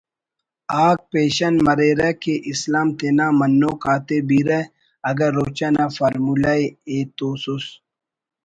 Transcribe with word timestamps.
آک 0.85 0.99
پیشن 1.11 1.53
مریرہ 1.65 2.09
کہ 2.21 2.33
اسلام 2.51 2.87
تینا 2.97 3.27
منوک 3.39 3.83
آتے 3.93 4.17
بیرہ 4.27 4.59
اگہ 5.09 5.27
روچہ 5.35 5.69
نا 5.75 5.85
فارمولہ 5.95 6.53
ءِ 6.63 6.65
ایتوسس 6.89 7.65